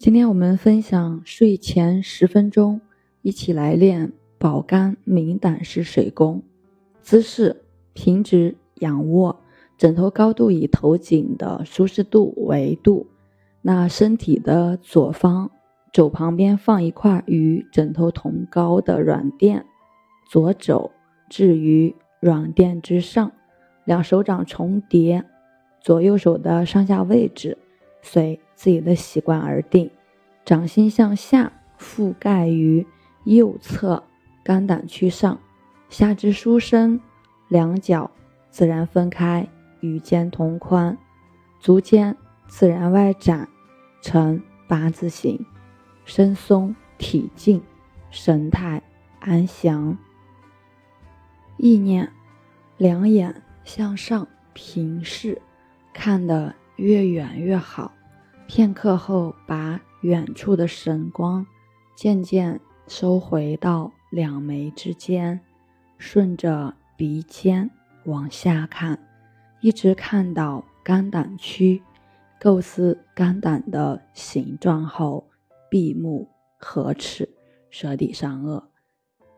[0.00, 2.80] 今天我们分享睡前十分钟，
[3.20, 6.42] 一起来练保肝明胆式水功。
[7.02, 9.38] 姿势：平直仰卧，
[9.76, 13.08] 枕头高度以头颈的舒适度为度。
[13.60, 15.50] 那身体的左方
[15.92, 19.66] 肘旁边放一块与枕头同高的软垫，
[20.30, 20.90] 左肘
[21.28, 23.30] 置于软垫之上，
[23.84, 25.22] 两手掌重叠，
[25.78, 27.58] 左右手的上下位置
[28.02, 29.90] 随自己的习惯而定。
[30.44, 32.86] 掌心向下覆盖于
[33.24, 34.02] 右侧
[34.42, 35.38] 肝胆区上，
[35.88, 37.00] 下肢舒伸，
[37.48, 38.10] 两脚
[38.50, 39.48] 自然分开，
[39.80, 40.96] 与肩同宽，
[41.60, 42.16] 足尖。
[42.48, 43.48] 自然外展
[44.02, 45.46] 成八字形，
[46.04, 47.62] 身松体静，
[48.10, 48.82] 神态
[49.20, 49.96] 安详。
[51.56, 52.10] 意念：
[52.76, 55.40] 两眼向上平视，
[55.92, 57.92] 看得越远越好。
[58.50, 61.46] 片刻后，把远处的神光
[61.94, 65.40] 渐渐收回到两眉之间，
[65.98, 67.70] 顺着鼻尖
[68.06, 68.98] 往下看，
[69.60, 71.80] 一直看到肝胆区。
[72.40, 75.28] 构思肝胆的形状后，
[75.70, 76.26] 闭目
[76.58, 77.28] 合齿，
[77.70, 78.64] 舌底上颚，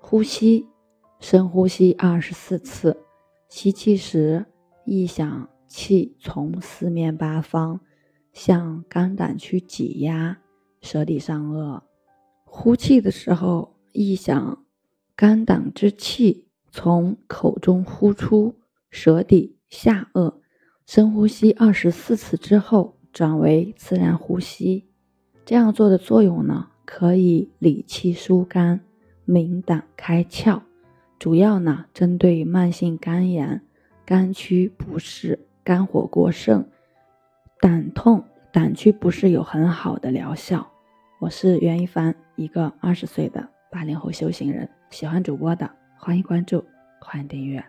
[0.00, 0.66] 呼吸，
[1.20, 2.96] 深呼吸二十四次。
[3.50, 4.46] 吸气时，
[4.86, 7.78] 意想气从四面八方
[8.32, 10.38] 向肝胆区挤压，
[10.80, 11.82] 舌底上颚；
[12.44, 14.64] 呼气的时候，意想
[15.14, 18.54] 肝胆之气从口中呼出，
[18.90, 20.34] 舌底下颚。
[20.84, 24.88] 深呼吸二十四次之后，转为自然呼吸。
[25.44, 28.80] 这样做的作用呢，可以理气疏肝、
[29.24, 30.60] 明胆开窍。
[31.18, 33.62] 主要呢，针对慢性肝炎、
[34.04, 36.66] 肝区不适、肝火过盛、
[37.62, 40.68] 胆痛、胆区不是有很好的疗效。
[41.20, 44.68] 我是袁一凡，一个二十岁的八零后修行人。
[44.90, 46.64] 喜欢主播的，欢迎关注，
[46.98, 47.64] 欢迎订阅。